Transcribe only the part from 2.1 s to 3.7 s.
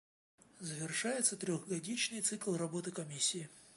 цикл работы Комиссии.